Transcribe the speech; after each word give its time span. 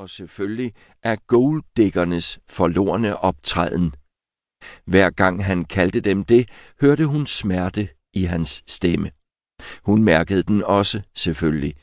og 0.00 0.10
selvfølgelig 0.10 0.72
af 1.02 1.18
golddiggernes 1.26 2.38
forlorne 2.48 3.16
optræden. 3.16 3.94
Hver 4.84 5.10
gang 5.10 5.44
han 5.44 5.64
kaldte 5.64 6.00
dem 6.00 6.24
det, 6.24 6.48
hørte 6.80 7.06
hun 7.06 7.26
smerte 7.26 7.88
i 8.14 8.24
hans 8.24 8.62
stemme. 8.66 9.10
Hun 9.82 10.04
mærkede 10.04 10.42
den 10.42 10.62
også, 10.62 11.02
selvfølgelig. 11.14 11.74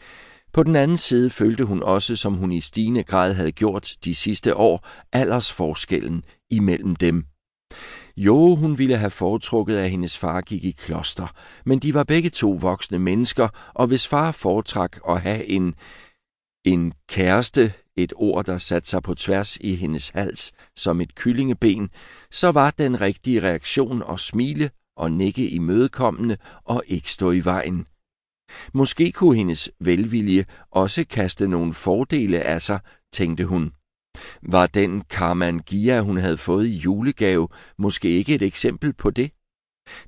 På 0.53 0.63
den 0.63 0.75
anden 0.75 0.97
side 0.97 1.29
følte 1.29 1.63
hun 1.63 1.83
også, 1.83 2.15
som 2.15 2.33
hun 2.33 2.51
i 2.51 2.61
stigende 2.61 3.03
grad 3.03 3.33
havde 3.33 3.51
gjort 3.51 3.95
de 4.03 4.15
sidste 4.15 4.55
år, 4.55 4.87
aldersforskellen 5.11 6.23
imellem 6.49 6.95
dem. 6.95 7.25
Jo, 8.17 8.55
hun 8.55 8.77
ville 8.77 8.97
have 8.97 9.11
foretrukket, 9.11 9.77
at 9.77 9.91
hendes 9.91 10.17
far 10.17 10.41
gik 10.41 10.63
i 10.63 10.71
kloster, 10.71 11.27
men 11.65 11.79
de 11.79 11.93
var 11.93 12.03
begge 12.03 12.29
to 12.29 12.51
voksne 12.51 12.99
mennesker, 12.99 13.47
og 13.73 13.87
hvis 13.87 14.07
far 14.07 14.31
foretrak 14.31 14.97
at 15.09 15.21
have 15.21 15.45
en, 15.45 15.75
en 16.65 16.93
kæreste, 17.09 17.73
et 17.97 18.13
ord, 18.15 18.45
der 18.45 18.57
satte 18.57 18.89
sig 18.89 19.03
på 19.03 19.15
tværs 19.15 19.57
i 19.57 19.75
hendes 19.75 20.09
hals 20.09 20.51
som 20.75 21.01
et 21.01 21.15
kyllingeben, 21.15 21.89
så 22.31 22.51
var 22.51 22.71
den 22.71 23.01
rigtige 23.01 23.41
reaktion 23.41 24.03
at 24.09 24.19
smile 24.19 24.69
og 24.97 25.11
nikke 25.11 25.49
imødekommende 25.49 26.37
og 26.63 26.83
ikke 26.87 27.11
stå 27.11 27.31
i 27.31 27.45
vejen. 27.45 27.85
Måske 28.73 29.11
kunne 29.11 29.35
hendes 29.35 29.71
velvilje 29.79 30.45
også 30.71 31.05
kaste 31.09 31.47
nogle 31.47 31.73
fordele 31.73 32.39
af 32.39 32.61
sig, 32.61 32.79
tænkte 33.13 33.45
hun. 33.45 33.71
Var 34.41 34.67
den 34.67 35.01
Karmangia, 35.01 36.01
hun 36.01 36.17
havde 36.17 36.37
fået 36.37 36.67
i 36.67 36.77
julegave, 36.77 37.47
måske 37.77 38.09
ikke 38.09 38.35
et 38.35 38.41
eksempel 38.41 38.93
på 38.93 39.09
det? 39.09 39.31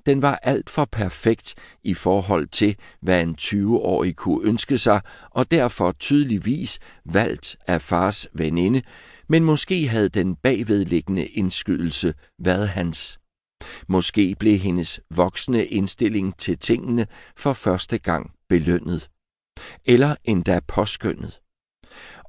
Den 0.05 0.21
var 0.21 0.35
alt 0.35 0.69
for 0.69 0.85
perfekt 0.85 1.55
i 1.83 1.93
forhold 1.93 2.47
til, 2.47 2.75
hvad 3.01 3.23
en 3.23 3.35
20-årig 3.41 4.15
kunne 4.15 4.47
ønske 4.47 4.77
sig, 4.77 5.01
og 5.29 5.51
derfor 5.51 5.91
tydeligvis 5.91 6.79
valgt 7.05 7.57
af 7.67 7.81
fars 7.81 8.27
veninde, 8.33 8.81
men 9.29 9.43
måske 9.43 9.87
havde 9.87 10.09
den 10.09 10.35
bagvedliggende 10.35 11.25
indskydelse 11.25 12.13
været 12.39 12.69
hans. 12.69 13.19
Måske 13.87 14.35
blev 14.39 14.57
hendes 14.57 15.01
voksne 15.09 15.65
indstilling 15.65 16.37
til 16.37 16.57
tingene 16.57 17.07
for 17.37 17.53
første 17.53 17.97
gang 17.97 18.31
belønnet. 18.49 19.09
Eller 19.85 20.15
endda 20.23 20.59
påskyndet. 20.67 21.39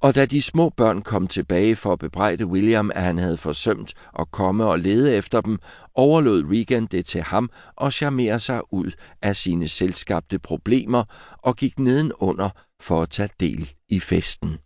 Og 0.02 0.14
da 0.14 0.26
de 0.26 0.42
små 0.42 0.68
børn 0.68 1.02
kom 1.02 1.26
tilbage 1.26 1.76
for 1.76 1.92
at 1.92 1.98
bebrejde 1.98 2.46
William, 2.46 2.90
at 2.94 3.02
han 3.02 3.18
havde 3.18 3.36
forsømt 3.36 3.94
at 4.18 4.30
komme 4.30 4.64
og 4.64 4.78
lede 4.78 5.14
efter 5.16 5.40
dem, 5.40 5.58
overlod 5.94 6.44
Regan 6.44 6.86
det 6.86 7.06
til 7.06 7.22
ham 7.22 7.50
og 7.76 7.92
charmere 7.92 8.38
sig 8.40 8.72
ud 8.72 8.90
af 9.22 9.36
sine 9.36 9.68
selskabte 9.68 10.38
problemer 10.38 11.04
og 11.38 11.56
gik 11.56 11.78
nedenunder 11.78 12.50
for 12.80 13.02
at 13.02 13.10
tage 13.10 13.30
del 13.40 13.72
i 13.88 14.00
festen. 14.00 14.58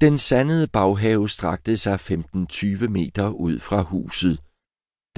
Den 0.00 0.18
sandede 0.18 0.68
baghave 0.68 1.28
strakte 1.28 1.76
sig 1.76 1.94
15-20 1.94 2.88
meter 2.88 3.28
ud 3.28 3.58
fra 3.58 3.82
huset– 3.82 4.38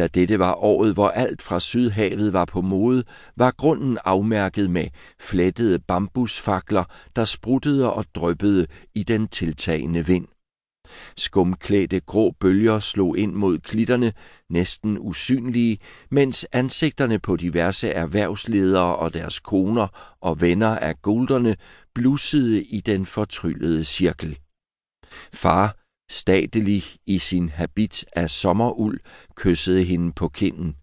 da 0.03 0.07
dette 0.09 0.39
var 0.39 0.55
året, 0.55 0.95
hvor 0.95 1.09
alt 1.09 1.43
fra 1.43 1.61
Sydhavet 1.61 2.33
var 2.33 2.45
på 2.45 2.61
mode, 2.61 3.05
var 3.37 3.51
grunden 3.51 3.99
afmærket 4.05 4.71
med 4.71 4.87
flettede 5.21 5.79
bambusfakler, 5.79 6.85
der 7.17 7.25
spruttede 7.25 7.93
og 7.93 8.05
drøbbede 8.15 8.67
i 8.95 9.03
den 9.03 9.29
tiltagende 9.29 10.07
vind. 10.07 10.27
Skumklædte 11.17 12.01
grå 12.01 12.31
bølger 12.41 12.81
slog 12.81 13.19
ind 13.19 13.33
mod 13.33 13.59
klitterne, 13.59 14.13
næsten 14.51 14.99
usynlige, 15.01 15.79
mens 16.11 16.47
ansigterne 16.53 17.19
på 17.19 17.37
diverse 17.37 17.89
erhvervsledere 17.89 18.97
og 18.97 19.15
deres 19.15 19.41
koner 19.41 20.17
og 20.21 20.41
venner 20.41 20.79
af 20.79 21.03
gulderne 21.03 21.57
blussede 21.95 22.63
i 22.63 22.81
den 22.81 23.07
fortryllede 23.07 23.85
cirkel. 23.85 24.39
Far 25.33 25.82
statelig 26.13 26.85
i 27.07 27.19
sin 27.19 27.49
habit 27.49 28.05
af 28.17 28.31
sommeruld, 28.31 29.01
kyssede 29.37 29.85
hende 29.85 30.13
på 30.13 30.29
kinden. 30.29 30.77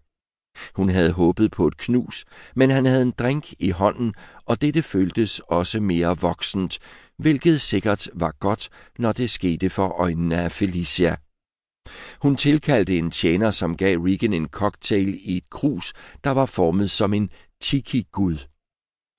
Hun 0.74 0.88
havde 0.88 1.12
håbet 1.12 1.50
på 1.50 1.66
et 1.66 1.76
knus, 1.76 2.24
men 2.56 2.70
han 2.70 2.84
havde 2.84 3.02
en 3.02 3.14
drink 3.18 3.52
i 3.58 3.70
hånden, 3.70 4.14
og 4.44 4.60
dette 4.60 4.82
føltes 4.82 5.40
også 5.40 5.80
mere 5.80 6.18
voksent, 6.18 6.78
hvilket 7.18 7.60
sikkert 7.60 8.08
var 8.14 8.34
godt, 8.40 8.68
når 8.98 9.12
det 9.12 9.30
skete 9.30 9.70
for 9.70 9.88
øjnene 9.88 10.36
af 10.36 10.52
Felicia. 10.52 11.16
Hun 12.22 12.36
tilkaldte 12.36 12.98
en 12.98 13.10
tjener, 13.10 13.50
som 13.50 13.76
gav 13.76 13.98
Regan 13.98 14.32
en 14.32 14.48
cocktail 14.48 15.18
i 15.20 15.36
et 15.36 15.50
krus, 15.50 15.92
der 16.24 16.30
var 16.30 16.46
formet 16.46 16.90
som 16.90 17.14
en 17.14 17.30
tiki-gud. 17.62 18.38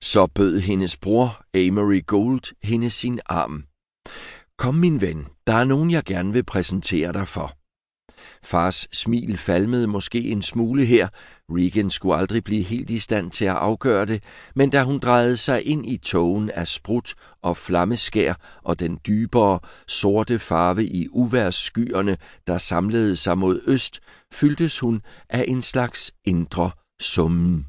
Så 0.02 0.26
bød 0.34 0.60
hendes 0.60 0.96
bror, 0.96 1.44
Amory 1.54 2.06
Gold, 2.06 2.54
hende 2.62 2.90
sin 2.90 3.20
arm. 3.26 3.64
Kom, 4.58 4.74
min 4.74 5.00
ven, 5.00 5.26
der 5.46 5.54
er 5.54 5.64
nogen, 5.64 5.90
jeg 5.90 6.04
gerne 6.04 6.32
vil 6.32 6.44
præsentere 6.44 7.12
dig 7.12 7.28
for. 7.28 7.52
Fars 8.42 8.88
smil 8.92 9.36
falmede 9.36 9.86
måske 9.86 10.20
en 10.20 10.42
smule 10.42 10.84
her. 10.84 11.08
Regan 11.50 11.90
skulle 11.90 12.16
aldrig 12.16 12.44
blive 12.44 12.62
helt 12.62 12.90
i 12.90 12.98
stand 12.98 13.30
til 13.30 13.44
at 13.44 13.56
afgøre 13.56 14.06
det, 14.06 14.22
men 14.54 14.70
da 14.70 14.82
hun 14.82 14.98
drejede 14.98 15.36
sig 15.36 15.66
ind 15.66 15.86
i 15.86 15.96
togen 15.96 16.50
af 16.50 16.68
sprut 16.68 17.14
og 17.42 17.56
flammeskær 17.56 18.34
og 18.62 18.80
den 18.80 18.98
dybere, 19.06 19.60
sorte 19.88 20.38
farve 20.38 20.84
i 20.84 21.08
uværsskyerne, 21.10 22.16
der 22.46 22.58
samlede 22.58 23.16
sig 23.16 23.38
mod 23.38 23.60
øst, 23.66 24.00
fyldtes 24.32 24.78
hun 24.78 25.02
af 25.28 25.44
en 25.48 25.62
slags 25.62 26.12
indre 26.24 26.70
summen. 27.00 27.66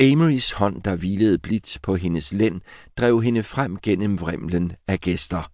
Amerys 0.00 0.52
hånd, 0.52 0.82
der 0.82 0.96
hvilede 0.96 1.38
blidt 1.38 1.78
på 1.82 1.94
hendes 1.96 2.32
lænd, 2.32 2.60
drev 2.96 3.22
hende 3.22 3.42
frem 3.42 3.76
gennem 3.76 4.20
vrimlen 4.20 4.72
af 4.88 5.00
gæster. 5.00 5.50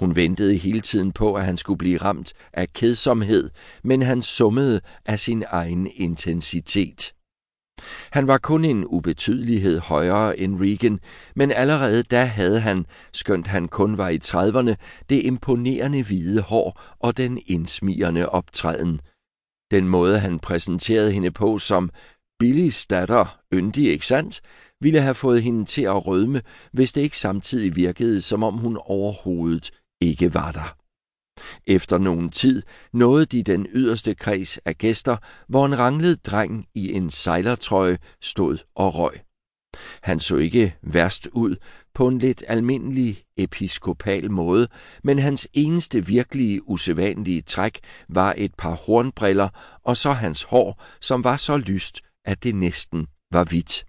Hun 0.00 0.16
ventede 0.16 0.56
hele 0.56 0.80
tiden 0.80 1.12
på, 1.12 1.34
at 1.34 1.44
han 1.44 1.56
skulle 1.56 1.78
blive 1.78 1.98
ramt 1.98 2.32
af 2.52 2.72
kedsomhed, 2.72 3.50
men 3.84 4.02
han 4.02 4.22
summede 4.22 4.80
af 5.06 5.20
sin 5.20 5.44
egen 5.48 5.90
intensitet. 5.94 7.14
Han 8.10 8.26
var 8.26 8.38
kun 8.38 8.64
en 8.64 8.84
ubetydelighed 8.86 9.78
højere 9.78 10.38
end 10.38 10.60
Regan, 10.60 10.98
men 11.36 11.50
allerede 11.52 12.02
da 12.02 12.24
havde 12.24 12.60
han, 12.60 12.86
skønt 13.12 13.46
han 13.46 13.68
kun 13.68 13.98
var 13.98 14.08
i 14.08 14.18
30'erne, 14.24 14.74
det 15.08 15.22
imponerende 15.24 16.02
hvide 16.02 16.42
hår 16.42 16.80
og 16.98 17.16
den 17.16 17.40
indsmirende 17.46 18.28
optræden. 18.28 19.00
Den 19.70 19.88
måde, 19.88 20.18
han 20.18 20.38
præsenterede 20.38 21.12
hende 21.12 21.30
på 21.30 21.58
som 21.58 21.90
Billys 22.38 22.86
datter, 22.86 23.38
yndig, 23.54 23.92
ikke 23.92 24.06
sandt, 24.06 24.40
ville 24.80 25.00
have 25.00 25.14
fået 25.14 25.42
hende 25.42 25.64
til 25.64 25.82
at 25.82 26.06
rødme, 26.06 26.42
hvis 26.72 26.92
det 26.92 27.00
ikke 27.00 27.18
samtidig 27.18 27.76
virkede, 27.76 28.22
som 28.22 28.42
om 28.42 28.54
hun 28.54 28.78
overhovedet 28.80 29.70
ikke 30.00 30.34
var 30.34 30.52
der. 30.52 30.76
Efter 31.66 31.98
nogen 31.98 32.30
tid 32.30 32.62
nåede 32.92 33.26
de 33.26 33.42
den 33.42 33.66
yderste 33.72 34.14
kreds 34.14 34.58
af 34.58 34.78
gæster, 34.78 35.16
hvor 35.48 35.66
en 35.66 35.78
ranglet 35.78 36.26
dreng 36.26 36.66
i 36.74 36.92
en 36.92 37.10
sejlertrøje 37.10 37.98
stod 38.20 38.58
og 38.74 38.94
røg. 38.94 39.20
Han 40.02 40.20
så 40.20 40.36
ikke 40.36 40.76
værst 40.82 41.28
ud 41.32 41.56
på 41.94 42.08
en 42.08 42.18
lidt 42.18 42.44
almindelig 42.48 43.24
episkopal 43.36 44.30
måde, 44.30 44.68
men 45.04 45.18
hans 45.18 45.48
eneste 45.52 46.06
virkelige 46.06 46.68
usædvanlige 46.68 47.42
træk 47.42 47.80
var 48.08 48.34
et 48.36 48.54
par 48.54 48.74
hornbriller 48.74 49.48
og 49.84 49.96
så 49.96 50.12
hans 50.12 50.42
hår, 50.42 50.82
som 51.00 51.24
var 51.24 51.36
så 51.36 51.56
lyst, 51.56 52.00
at 52.24 52.42
det 52.42 52.54
næsten 52.54 53.06
var 53.30 53.44
hvidt. 53.44 53.84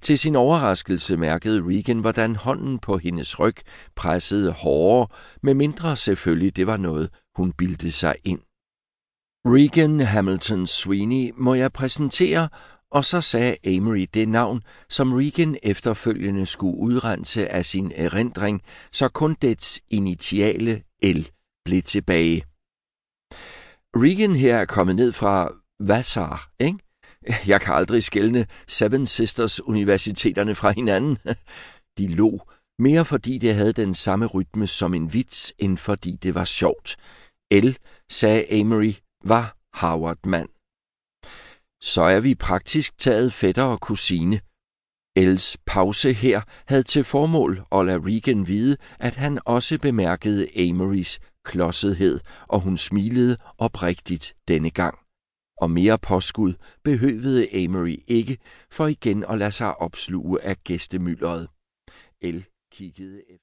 Til 0.00 0.18
sin 0.18 0.36
overraskelse 0.36 1.16
mærkede 1.16 1.62
Regan, 1.62 1.98
hvordan 1.98 2.36
hånden 2.36 2.78
på 2.78 2.98
hendes 2.98 3.40
ryg 3.40 3.56
pressede 3.96 4.52
hårdere, 4.52 5.08
med 5.42 5.54
mindre 5.54 5.96
selvfølgelig 5.96 6.56
det 6.56 6.66
var 6.66 6.76
noget, 6.76 7.10
hun 7.36 7.52
bildte 7.52 7.90
sig 7.90 8.14
ind. 8.24 8.40
Regan 9.46 10.00
Hamilton 10.00 10.66
Sweeney 10.66 11.32
må 11.36 11.54
jeg 11.54 11.72
præsentere, 11.72 12.48
og 12.90 13.04
så 13.04 13.20
sagde 13.20 13.76
Amory 13.76 14.06
det 14.14 14.28
navn, 14.28 14.62
som 14.88 15.12
Regan 15.12 15.56
efterfølgende 15.62 16.46
skulle 16.46 16.78
udrense 16.78 17.48
af 17.48 17.64
sin 17.64 17.92
erindring, 17.94 18.62
så 18.92 19.08
kun 19.08 19.36
dets 19.42 19.80
initiale 19.88 20.82
L 21.02 21.20
blev 21.64 21.82
tilbage. 21.82 22.42
Regan 23.96 24.36
her 24.36 24.56
er 24.56 24.64
kommet 24.64 24.96
ned 24.96 25.12
fra 25.12 25.52
Vassar, 25.80 26.50
ikke? 26.60 26.78
Jeg 27.46 27.60
kan 27.60 27.74
aldrig 27.74 28.02
skælne 28.02 28.46
Seven 28.68 29.06
Sisters 29.06 29.60
universiteterne 29.60 30.54
fra 30.54 30.70
hinanden. 30.70 31.18
De 31.98 32.08
lå, 32.08 32.40
mere 32.78 33.04
fordi 33.04 33.38
det 33.38 33.54
havde 33.54 33.72
den 33.72 33.94
samme 33.94 34.26
rytme 34.26 34.66
som 34.66 34.94
en 34.94 35.12
vits, 35.12 35.52
end 35.58 35.78
fordi 35.78 36.16
det 36.22 36.34
var 36.34 36.44
sjovt. 36.44 36.96
L, 37.52 37.68
sagde 38.10 38.60
Amory, 38.60 38.92
var 39.24 39.56
Harvard-mand. 39.74 40.48
Så 41.80 42.02
er 42.02 42.20
vi 42.20 42.34
praktisk 42.34 42.98
taget 42.98 43.32
fætter 43.32 43.62
og 43.62 43.80
kusine. 43.80 44.40
Els 45.16 45.56
pause 45.66 46.12
her 46.12 46.40
havde 46.66 46.82
til 46.82 47.04
formål 47.04 47.64
at 47.72 47.86
lade 47.86 48.00
Regan 48.00 48.46
vide, 48.46 48.76
at 48.98 49.16
han 49.16 49.38
også 49.44 49.78
bemærkede 49.78 50.48
Amorys 50.70 51.20
klodsethed, 51.44 52.20
og 52.48 52.60
hun 52.60 52.78
smilede 52.78 53.36
oprigtigt 53.58 54.34
denne 54.48 54.70
gang 54.70 55.03
og 55.56 55.70
mere 55.70 55.98
påskud 55.98 56.54
behøvede 56.84 57.64
Amory 57.64 57.96
ikke 58.06 58.38
for 58.70 58.86
igen 58.86 59.24
at 59.24 59.38
lade 59.38 59.50
sig 59.50 59.76
opsluge 59.76 60.42
af 60.42 60.64
gæstemyldret. 60.64 61.48
El 62.20 62.44
kiggede 62.72 63.22
efter 63.28 63.32